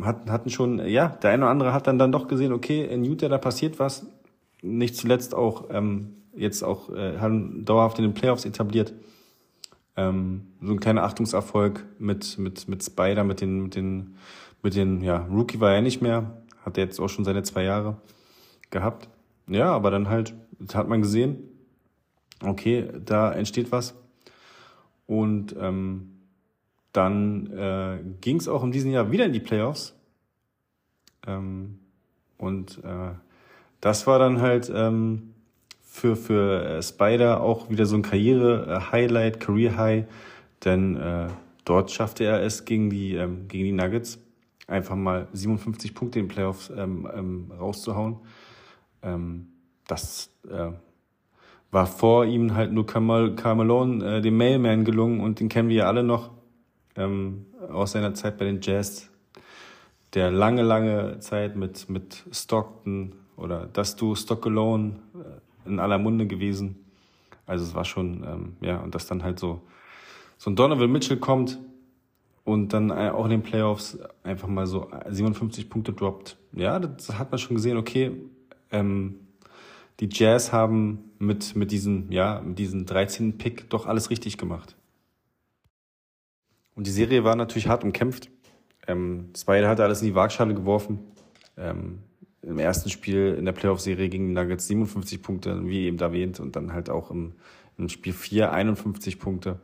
[0.06, 3.04] hatten, hatten schon, ja, der eine oder andere hat dann, dann doch gesehen, okay, in
[3.04, 4.06] Utah, da passiert was.
[4.62, 8.94] Nicht zuletzt auch ähm, jetzt auch äh, haben dauerhaft in den Playoffs etabliert.
[9.96, 14.16] Ähm, so ein kleiner Achtungserfolg mit, mit, mit Spider, mit den, mit den,
[14.64, 17.64] mit den, ja, Rookie war er nicht mehr, hat er jetzt auch schon seine zwei
[17.64, 17.98] Jahre
[18.70, 19.10] gehabt.
[19.48, 20.34] Ja, aber dann halt
[20.74, 21.38] hat man gesehen,
[22.44, 23.96] okay, da entsteht was.
[25.08, 26.19] Und ähm,
[26.94, 29.96] dann äh, ging es auch in diesem Jahr wieder in die Playoffs.
[31.28, 31.80] Ähm,
[32.38, 33.12] und äh,
[33.82, 35.34] das war dann halt ähm,
[35.82, 40.06] für, für äh, Spider auch wieder so ein Karriere-Highlight, Career-High,
[40.64, 41.28] denn äh,
[41.66, 44.20] dort schaffte er es gegen die, ähm, gegen die Nuggets
[44.68, 48.18] einfach mal 57 Punkte in den Playoffs ähm, ähm, rauszuhauen.
[49.02, 49.48] Ähm,
[49.88, 50.72] das äh,
[51.72, 55.78] war vor ihm halt nur Carmel, Carmelone, äh, dem Mailman gelungen und den kennen wir
[55.78, 56.32] ja alle noch
[56.96, 59.10] ähm, aus seiner Zeit bei den Jazz.
[60.14, 65.98] Der lange, lange Zeit mit, mit Stockton oder das du Stock Alone äh, in aller
[65.98, 66.86] Munde gewesen.
[67.46, 69.62] Also es war schon, ähm, ja, und dass dann halt so,
[70.38, 71.60] so ein Donovan Mitchell kommt,
[72.50, 76.36] und dann äh, auch in den Playoffs einfach mal so 57 Punkte droppt.
[76.54, 78.12] Ja, das hat man schon gesehen, okay,
[78.72, 79.20] ähm,
[80.00, 83.38] die Jazz haben mit, mit diesem, ja, mit diesem 13.
[83.38, 84.76] Pick doch alles richtig gemacht.
[86.80, 88.30] Und die Serie war natürlich hart umkämpft.
[88.88, 91.00] Ähm, Spider hatte alles in die Waagschale geworfen.
[91.58, 91.98] Ähm,
[92.42, 96.56] Im ersten Spiel in der Playoff-Serie gegen die Nuggets 57 Punkte, wie eben erwähnt, und
[96.56, 97.34] dann halt auch im,
[97.78, 99.60] im Spiel 4 51 Punkte.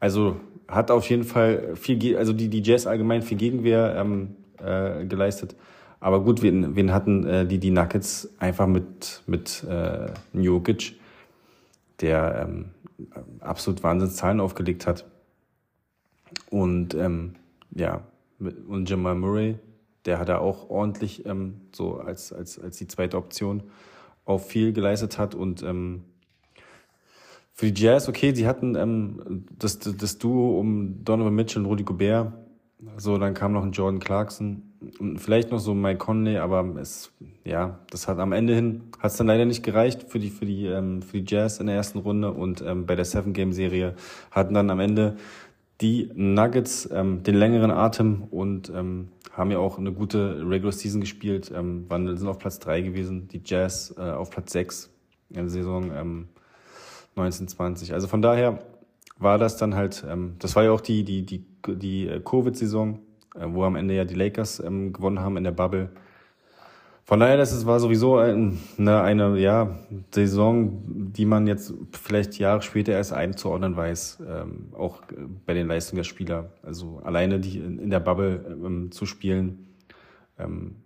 [0.00, 5.06] Also hat auf jeden Fall viel, also die, die Jazz allgemein viel Gegenwehr ähm, äh,
[5.06, 5.54] geleistet.
[6.00, 10.96] Aber gut, wen, wen hatten äh, die, die Nuggets einfach mit, mit äh, Jokic,
[12.00, 12.70] der ähm,
[13.38, 15.04] absolut Wahnsinnszahlen aufgelegt hat.
[16.50, 17.34] Und ähm,
[17.74, 18.02] ja,
[18.38, 19.58] und Jamal Murray,
[20.04, 23.62] der hat da auch ordentlich ähm, so als, als, als die zweite Option
[24.24, 25.34] auch viel geleistet hat.
[25.34, 26.04] Und ähm,
[27.52, 31.84] für die Jazz, okay, sie hatten ähm, das, das Duo um Donovan Mitchell und Rudy
[31.84, 32.32] Gobert.
[32.96, 34.62] So, dann kam noch ein Jordan Clarkson.
[34.98, 37.12] Und vielleicht noch so Mike Conley, aber es,
[37.44, 40.46] ja, das hat am Ende hin, hat es dann leider nicht gereicht für die, für
[40.46, 42.32] die, ähm, für die Jazz in der ersten Runde.
[42.32, 43.94] Und ähm, bei der Seven-Game-Serie
[44.30, 45.16] hatten dann am Ende
[45.80, 51.00] die Nuggets ähm, den längeren Atem und ähm, haben ja auch eine gute Regular Season
[51.00, 54.90] gespielt, ähm, waren, sind auf Platz drei gewesen, die Jazz äh, auf Platz sechs
[55.30, 55.90] in der Saison.
[55.94, 56.28] Ähm,
[57.16, 57.92] 1920.
[57.92, 58.58] Also von daher
[59.18, 63.00] war das dann halt, ähm, das war ja auch die, die, die, die äh, Covid-Saison,
[63.34, 65.90] äh, wo am Ende ja die Lakers ähm, gewonnen haben in der Bubble.
[67.10, 69.76] Von daher, das war sowieso eine, eine ja,
[70.14, 75.02] Saison, die man jetzt vielleicht Jahre später erst einzuordnen weiß, ähm, auch
[75.44, 76.52] bei den Leistungen der Spieler.
[76.62, 79.74] Also alleine die in der Bubble ähm, zu spielen.
[80.38, 80.76] Ähm,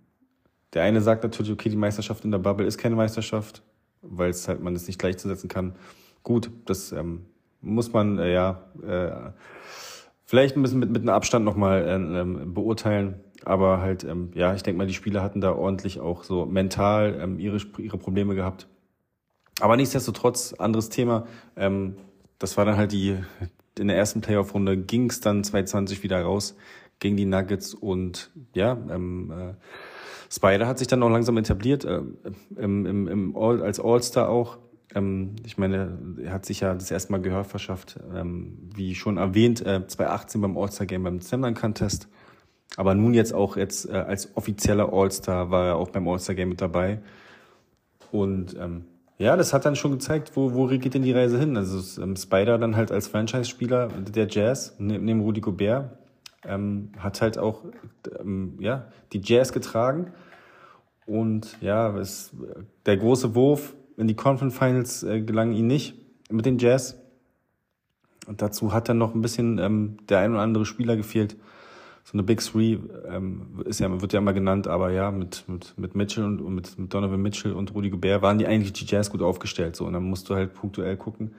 [0.73, 3.61] der eine sagt natürlich, okay, die Meisterschaft in der Bubble ist keine Meisterschaft,
[4.01, 5.75] weil es halt man es nicht gleichzusetzen kann.
[6.23, 7.27] Gut, das ähm,
[7.61, 9.29] muss man äh, ja äh,
[10.25, 13.21] vielleicht ein bisschen mit, mit einem Abstand nochmal äh, ähm, beurteilen.
[13.43, 17.19] Aber halt, ähm, ja, ich denke mal, die Spieler hatten da ordentlich auch so mental
[17.21, 18.67] ähm, ihre, ihre Probleme gehabt.
[19.61, 21.27] Aber nichtsdestotrotz, anderes Thema.
[21.55, 21.95] Ähm,
[22.39, 23.17] das war dann halt die,
[23.79, 26.55] in der ersten Playoff-Runde ging es dann 2020 wieder raus
[26.99, 29.53] gegen die Nuggets und ja, ähm, äh,
[30.31, 32.01] Spider hat sich dann auch langsam etabliert, äh,
[32.55, 34.57] im, im, im All, als All-Star auch.
[34.93, 39.17] Ähm, ich meine, er hat sich ja das erste Mal Gehör verschafft, ähm, wie schon
[39.17, 42.07] erwähnt, äh, 2018 beim All-Star-Game beim Slamdunk Contest.
[42.77, 46.61] Aber nun jetzt auch jetzt äh, als offizieller All-Star war er auch beim All-Star-Game mit
[46.61, 46.99] dabei.
[48.11, 48.85] Und ähm,
[49.17, 51.55] ja, das hat dann schon gezeigt, wo, wo geht denn die Reise hin?
[51.55, 55.97] Also ähm, Spider dann halt als Franchise-Spieler der Jazz, ne, neben Rudy Gobert,
[56.43, 57.63] ähm, hat halt auch
[58.19, 60.11] ähm, ja, die Jazz getragen.
[61.05, 62.35] Und ja, es,
[62.85, 65.95] der große Wurf in die Conference Finals äh, gelang ihm nicht
[66.29, 66.99] mit den Jazz.
[68.27, 71.37] Und dazu hat dann noch ein bisschen ähm, der ein oder andere Spieler gefehlt
[72.05, 72.77] so eine Big Three
[73.07, 76.53] ähm, ist ja, wird ja immer genannt, aber ja, mit, mit, mit Mitchell und, und
[76.53, 79.75] mit, mit Donovan Mitchell und Rudy Gobert waren die eigentlich die Jazz gut aufgestellt.
[79.75, 81.33] So, und dann musst du halt punktuell gucken,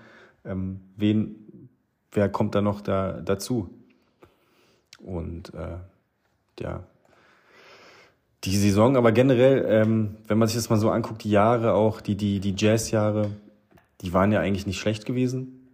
[0.45, 1.69] ähm, wen,
[2.11, 3.71] wer kommt da noch da, dazu.
[4.99, 5.77] Und äh,
[6.59, 6.83] ja,
[8.47, 12.01] die Saison, aber generell, ähm, wenn man sich das mal so anguckt, die Jahre auch,
[12.01, 13.31] die, die, die Jazz-Jahre,
[14.01, 15.69] die waren ja eigentlich nicht schlecht gewesen.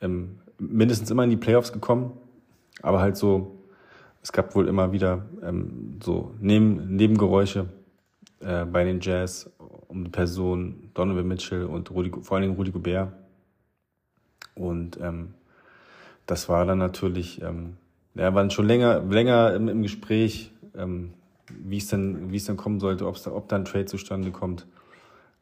[0.00, 2.12] Ähm, mindestens immer in die Playoffs gekommen,
[2.82, 3.58] aber halt so
[4.22, 7.66] es gab wohl immer wieder ähm, so Neben Nebengeräusche
[8.40, 9.50] äh, bei den Jazz
[9.88, 13.12] um die Person Donovan Mitchell und Rudi, vor allen Dingen Rudy Gobert.
[14.54, 15.34] Und ähm,
[16.26, 17.76] das war dann natürlich, ähm,
[18.14, 21.14] ja, waren schon länger, länger im, im Gespräch, ähm,
[21.50, 24.66] wie es wie es denn kommen sollte, ob's da, ob da ein Trade zustande kommt.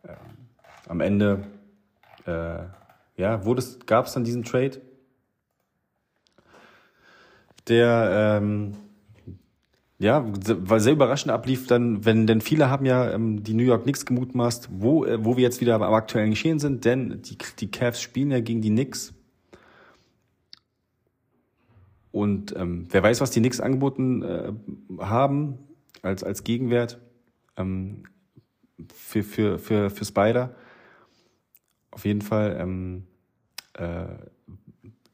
[0.04, 0.14] Ähm,
[0.88, 1.46] am Ende,
[2.26, 2.64] äh,
[3.16, 3.42] ja,
[3.86, 4.80] gab es dann diesen Trade
[7.68, 8.74] der ähm,
[9.98, 13.84] ja, weil sehr überraschend ablief, dann, wenn, denn viele haben ja ähm, die New York
[13.84, 17.70] Knicks gemutmaßt, wo, äh, wo wir jetzt wieder am aktuellen Geschehen sind, denn die, die
[17.70, 19.14] Cavs spielen ja gegen die Knicks.
[22.12, 24.52] Und ähm, wer weiß, was die Knicks angeboten äh,
[24.98, 25.58] haben
[26.06, 27.00] als, als Gegenwert
[27.56, 28.04] ähm,
[28.94, 30.54] für, für, für, für Spider.
[31.90, 33.06] Auf jeden Fall ähm,
[33.74, 34.06] äh,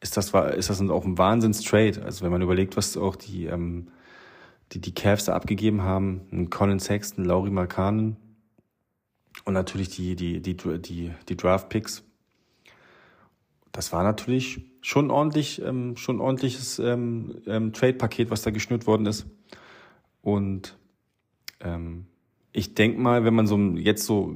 [0.00, 2.02] ist das, ist das auch ein Wahnsinns-Trade.
[2.04, 3.88] Also wenn man überlegt, was auch die, ähm,
[4.72, 8.16] die, die Cavs da abgegeben haben, ein Colin Sexton, Laurie Markanen
[9.44, 12.04] und natürlich die, die, die, die, die Draft-Picks.
[13.70, 19.06] Das war natürlich schon ordentlich, ähm, schon ordentliches ähm, ähm, Trade-Paket, was da geschnürt worden
[19.06, 19.26] ist.
[20.20, 20.76] Und
[21.62, 22.06] ähm,
[22.52, 24.34] ich denk mal, wenn man so jetzt so,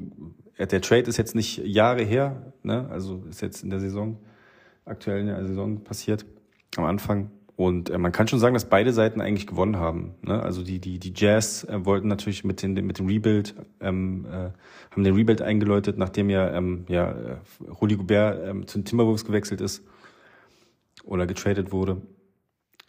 [0.58, 2.88] der Trade ist jetzt nicht Jahre her, ne?
[2.90, 4.18] also ist jetzt in der Saison,
[4.84, 6.24] aktuell in der Saison passiert,
[6.76, 7.30] am Anfang.
[7.56, 10.14] Und äh, man kann schon sagen, dass beide Seiten eigentlich gewonnen haben.
[10.22, 10.42] Ne?
[10.42, 14.50] Also die, die, die Jazz äh, wollten natürlich mit, den, mit dem Rebuild, ähm, äh,
[14.90, 17.36] haben den Rebuild eingeläutet, nachdem ja, ähm, ja äh,
[17.80, 19.82] Rudy Gobert ähm, zu den Timberwolves gewechselt ist
[21.04, 22.02] oder getradet wurde.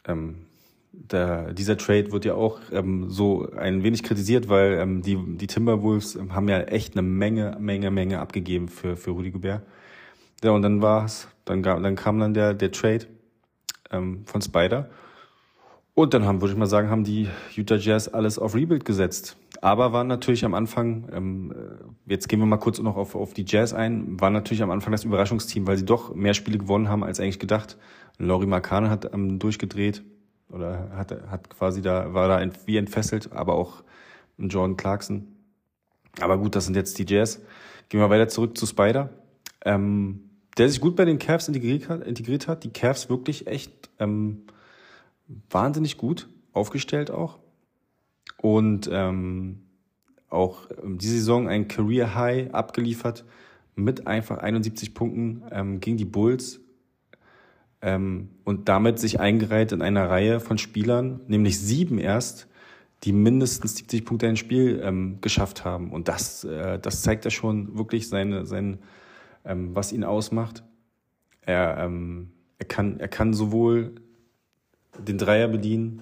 [0.05, 0.46] Ähm,
[0.91, 5.47] der, dieser Trade wird ja auch ähm, so ein wenig kritisiert, weil ähm, die, die
[5.47, 9.61] Timberwolves ähm, haben ja echt eine Menge, Menge, Menge abgegeben für, für Rudy Gobert.
[10.43, 13.05] Ja, und dann war's, dann, dann kam dann der, der Trade
[13.91, 14.89] ähm, von Spider.
[15.93, 19.35] Und dann haben, würde ich mal sagen, haben die Utah Jazz alles auf Rebuild gesetzt.
[19.61, 23.33] Aber waren natürlich am Anfang, ähm, äh, jetzt gehen wir mal kurz noch auf, auf
[23.33, 26.89] die Jazz ein, waren natürlich am Anfang das Überraschungsteam, weil sie doch mehr Spiele gewonnen
[26.89, 27.77] haben als eigentlich gedacht.
[28.19, 30.03] Laurie Markane hat ähm, durchgedreht
[30.49, 33.83] oder hat, hat quasi da, war da wie entfesselt, aber auch
[34.37, 35.27] Jordan Clarkson.
[36.19, 37.41] Aber gut, das sind jetzt die Jazz.
[37.89, 39.09] Gehen wir weiter zurück zu Spider.
[39.65, 42.03] Ähm, der sich gut bei den Cavs integriert hat.
[42.03, 42.63] Integriert hat.
[42.63, 44.43] Die Cavs wirklich echt ähm,
[45.49, 47.37] wahnsinnig gut aufgestellt auch.
[48.37, 49.63] Und ähm,
[50.29, 53.25] auch ähm, die Saison ein Career High abgeliefert
[53.75, 56.59] mit einfach 71 Punkten ähm, gegen die Bulls
[57.81, 62.47] ähm, und damit sich eingereiht in einer Reihe von Spielern, nämlich sieben erst,
[63.03, 65.91] die mindestens 70 Punkte in ein Spiel ähm, geschafft haben.
[65.91, 68.79] Und das, äh, das zeigt ja schon wirklich seine, seine
[69.45, 70.63] ähm, was ihn ausmacht.
[71.41, 73.95] Er, ähm, er, kann, er kann sowohl
[74.97, 76.01] den Dreier bedienen,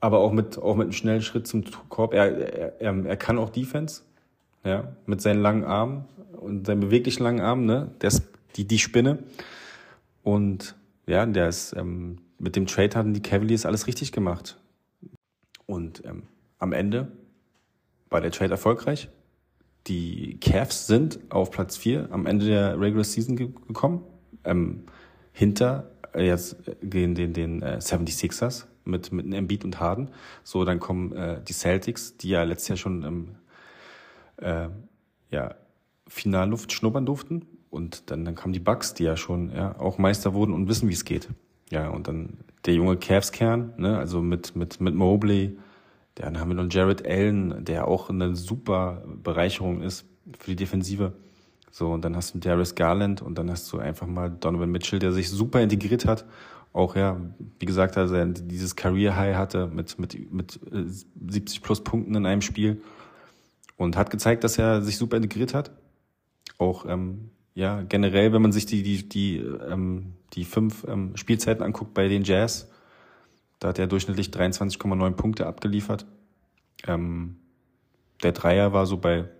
[0.00, 2.12] aber auch mit, auch mit einem schnellen Schritt zum Korb.
[2.12, 4.02] Er, er, er kann auch Defense,
[4.64, 8.24] ja, mit seinen langen Armen und seinen beweglichen langen Armen, ne, der ist
[8.56, 9.18] die, die Spinne.
[10.26, 10.74] Und
[11.06, 14.58] ja, der ist, ähm, mit dem Trade hatten die Cavaliers alles richtig gemacht.
[15.66, 16.24] Und ähm,
[16.58, 17.12] am Ende
[18.10, 19.08] war der Trade erfolgreich.
[19.86, 24.02] Die Cavs sind auf Platz 4 am Ende der Regular Season ge gekommen.
[24.42, 24.86] Ähm,
[25.30, 30.10] hinter äh, jetzt gehen den, den äh, 76ers mit, mit Embiid und Harden.
[30.42, 33.36] So, dann kommen äh, die Celtics, die ja letztes Jahr schon im
[34.38, 34.70] äh,
[35.30, 35.54] ja,
[36.08, 37.46] Finalluft schnuppern durften.
[37.76, 40.88] Und dann, dann kamen die Bucks, die ja schon ja, auch Meister wurden und wissen,
[40.88, 41.28] wie es geht.
[41.70, 45.58] Ja, und dann der junge Cavs-Kern, ne, also mit, mit, mit Mobley,
[46.14, 50.06] dann haben wir noch Jared Allen, der auch eine super Bereicherung ist
[50.38, 51.12] für die Defensive.
[51.70, 54.98] So, und dann hast du Darius Garland und dann hast du einfach mal Donovan Mitchell,
[54.98, 56.24] der sich super integriert hat.
[56.72, 57.20] Auch, ja,
[57.58, 60.58] wie gesagt, also er dieses Career High hatte mit, mit, mit
[61.28, 62.80] 70 äh, plus Punkten in einem Spiel
[63.76, 65.70] und hat gezeigt, dass er sich super integriert hat.
[66.56, 71.64] Auch, ähm, ja, generell, wenn man sich die, die, die, ähm, die fünf ähm, Spielzeiten
[71.64, 72.70] anguckt bei den Jazz,
[73.60, 76.04] da hat er durchschnittlich 23,9 Punkte abgeliefert.
[76.86, 77.36] Ähm,
[78.22, 79.30] der Dreier war so bei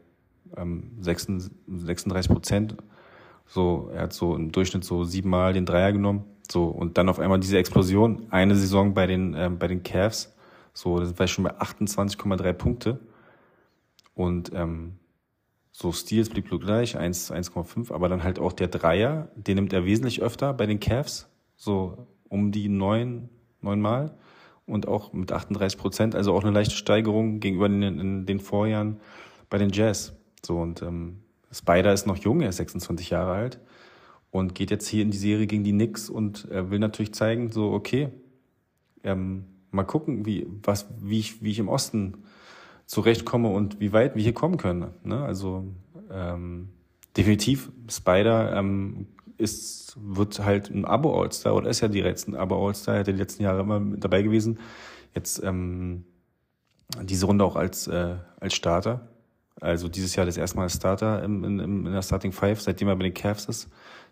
[0.56, 2.76] ähm, 36 Prozent.
[3.46, 6.24] So, er hat so im Durchschnitt so siebenmal den Dreier genommen.
[6.50, 8.28] So, und dann auf einmal diese Explosion.
[8.30, 10.34] Eine Saison bei den, ähm, bei den Cavs.
[10.72, 12.98] So, das war schon bei 28,3 Punkte.
[14.14, 14.94] Und ähm,
[15.78, 19.84] so Steals blieb nur gleich, 1,5, aber dann halt auch der Dreier, den nimmt er
[19.84, 23.28] wesentlich öfter bei den Cavs, so um die neun,
[23.60, 24.16] neun Mal
[24.64, 29.00] und auch mit 38 Prozent, also auch eine leichte Steigerung gegenüber den, in den Vorjahren
[29.50, 30.16] bei den Jazz.
[30.42, 31.18] So und ähm,
[31.52, 33.60] Spider ist noch jung, er ist 26 Jahre alt
[34.30, 37.52] und geht jetzt hier in die Serie gegen die Knicks und er will natürlich zeigen,
[37.52, 38.08] so okay,
[39.04, 42.24] ähm, mal gucken, wie was, wie ich, wie ich im Osten
[42.86, 44.92] zurechtkomme und wie weit wir hier kommen können.
[45.04, 45.22] Ne?
[45.24, 45.64] Also
[46.10, 46.68] ähm,
[47.16, 52.66] definitiv Spider ähm, ist wird halt ein Abo All-Star oder ist ja direkt ein Abo
[52.66, 54.58] All-Star, er hat die letzten Jahre immer dabei gewesen.
[55.14, 56.04] Jetzt ähm,
[57.02, 59.08] diese Runde auch als äh, als Starter.
[59.60, 62.96] Also dieses Jahr das erste Mal Starter im, in, in der Starting Five, seitdem er
[62.96, 63.70] bei den Cavs ist,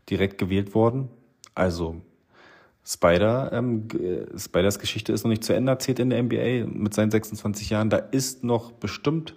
[0.08, 1.10] direkt gewählt worden.
[1.54, 2.00] Also
[2.86, 3.88] Spider, ähm,
[4.36, 7.88] Spiders Geschichte ist noch nicht zu Ende erzählt in der NBA mit seinen 26 Jahren.
[7.88, 9.34] Da ist noch bestimmt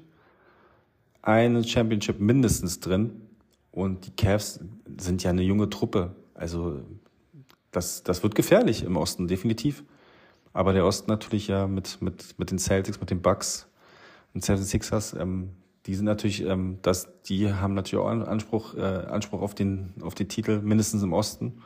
[1.22, 3.22] eine Championship mindestens drin.
[3.72, 4.60] Und die Cavs
[4.98, 6.16] sind ja eine junge Truppe.
[6.34, 6.82] Also
[7.72, 9.84] das, das wird gefährlich im Osten, definitiv.
[10.52, 13.68] Aber der Osten natürlich ja mit, mit, mit den Celtics, mit den Bucks
[14.34, 15.52] und 76ers, ähm,
[15.86, 20.16] die sind natürlich, ähm, das, die haben natürlich auch Anspruch, äh, Anspruch auf den, auf
[20.16, 21.62] den Titel, mindestens im Osten.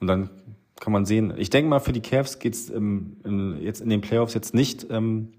[0.00, 0.30] Und dann
[0.80, 1.32] kann man sehen.
[1.36, 4.86] Ich denke mal, für die Cavs geht's ähm, in, jetzt in den Playoffs jetzt nicht,
[4.90, 5.32] ähm,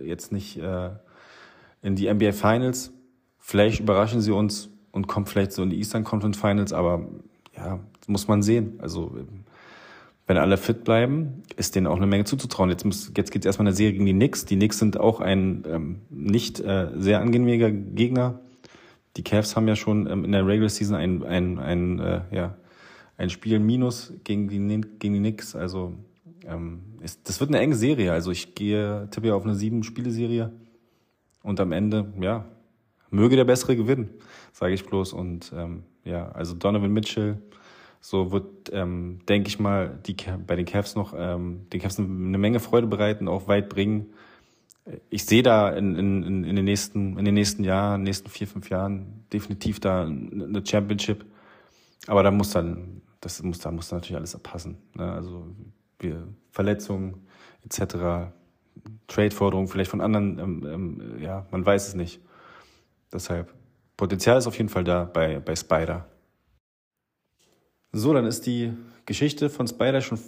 [0.00, 0.90] jetzt nicht äh,
[1.82, 2.92] in die NBA Finals.
[3.38, 7.08] Vielleicht überraschen sie uns und kommen vielleicht so in die Eastern Conference Finals, aber
[7.56, 8.78] ja, muss man sehen.
[8.80, 9.16] Also
[10.26, 12.70] wenn alle fit bleiben, ist denen auch eine Menge zuzutrauen.
[12.70, 14.46] Jetzt, muss, jetzt geht es erstmal eine Serie gegen die Knicks.
[14.46, 18.40] Die Knicks sind auch ein ähm, nicht äh, sehr angenehmer Gegner.
[19.16, 22.56] Die Cavs haben ja schon ähm, in der Regular Season ein, ein, ein äh, ja,
[23.16, 24.58] ein Spiel minus gegen die,
[24.98, 25.54] gegen die Knicks.
[25.54, 25.94] Also
[26.46, 28.12] ähm, ist, das wird eine enge Serie.
[28.12, 30.52] Also ich gehe, tippe ja auf eine sieben Spiele-Serie
[31.42, 32.46] und am Ende, ja,
[33.10, 34.10] möge der Bessere gewinnen,
[34.52, 35.12] sage ich bloß.
[35.12, 37.38] Und ähm, ja, also Donovan Mitchell,
[38.00, 42.08] so wird, ähm, denke ich mal, die bei den Cavs noch ähm, den Cavs eine
[42.08, 44.12] Menge Freude bereiten, auch weit bringen.
[45.08, 48.68] Ich sehe da in, in, in den nächsten in den nächsten Jahren, nächsten vier fünf
[48.68, 51.24] Jahren definitiv da eine Championship.
[52.06, 54.76] Aber da muss dann das muss, da muss natürlich alles passen.
[54.94, 55.10] Ne?
[55.10, 55.46] Also
[55.98, 57.26] wir, Verletzungen
[57.64, 58.32] etc.,
[59.06, 62.20] Trade-Forderungen vielleicht von anderen, ähm, ähm, ja, man weiß es nicht.
[63.12, 63.54] Deshalb,
[63.96, 66.06] Potenzial ist auf jeden Fall da bei, bei Spider.
[67.92, 68.72] So, dann ist die
[69.06, 70.18] Geschichte von Spider schon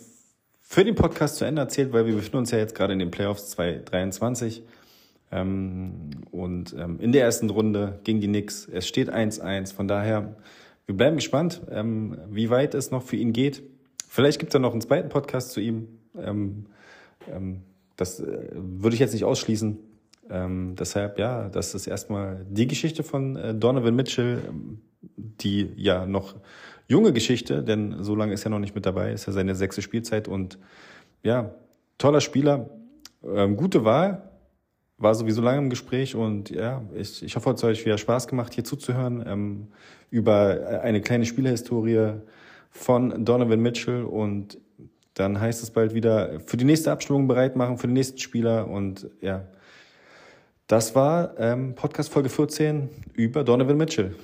[0.61, 3.11] für den Podcast zu Ende erzählt, weil wir befinden uns ja jetzt gerade in den
[3.11, 4.62] Playoffs 2023.
[5.33, 8.68] Ähm, und ähm, in der ersten Runde gegen die Knicks.
[8.68, 9.74] Es steht 1-1.
[9.74, 10.37] Von daher
[10.87, 13.62] wir bleiben gespannt, ähm, wie weit es noch für ihn geht.
[14.09, 15.89] Vielleicht gibt es ja noch einen zweiten Podcast zu ihm.
[16.16, 16.66] Ähm,
[17.30, 17.62] ähm,
[17.97, 19.78] das äh, würde ich jetzt nicht ausschließen.
[20.30, 24.80] Ähm, deshalb, ja, das ist erstmal die Geschichte von äh, Donovan Mitchell, ähm,
[25.16, 26.34] die ja noch
[26.89, 29.82] junge Geschichte, denn so lange ist er noch nicht mit dabei, ist ja seine sechste
[29.82, 30.59] Spielzeit und
[31.22, 31.55] ja,
[31.99, 32.70] toller Spieler,
[33.24, 34.30] ähm, gute Wahl,
[34.99, 38.28] war sowieso lange im Gespräch und ja, ich, ich hoffe, es hat euch wieder Spaß
[38.28, 39.68] gemacht, hier zuzuhören ähm,
[40.11, 42.14] über eine kleine Spielerhistorie
[42.70, 44.59] von Donovan Mitchell und
[45.16, 48.68] Dann heißt es bald wieder für die nächste Abstimmung bereit machen, für den nächsten Spieler.
[48.68, 49.47] Und ja,
[50.66, 54.14] das war ähm, Podcast Folge 14 über Donovan Mitchell.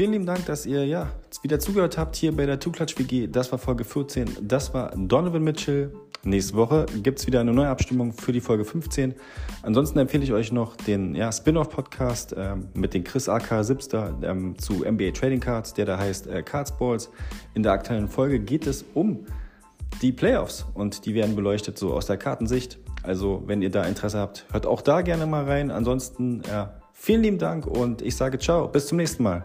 [0.00, 1.10] Vielen lieben Dank, dass ihr ja
[1.42, 3.26] wieder zugehört habt hier bei der Tuklatsch WG.
[3.26, 4.30] Das war Folge 14.
[4.40, 5.92] Das war Donovan Mitchell.
[6.22, 9.14] Nächste Woche gibt es wieder eine neue Abstimmung für die Folge 15.
[9.62, 14.58] Ansonsten empfehle ich euch noch den ja, Spin-off-Podcast ähm, mit den Chris AK Sipster ähm,
[14.58, 17.10] zu NBA Trading Cards, der da heißt äh, Cards Balls.
[17.52, 19.26] In der aktuellen Folge geht es um
[20.00, 22.78] die Playoffs und die werden beleuchtet so aus der Kartensicht.
[23.02, 25.70] Also wenn ihr da Interesse habt, hört auch da gerne mal rein.
[25.70, 29.44] Ansonsten ja, vielen lieben Dank und ich sage ciao, bis zum nächsten Mal.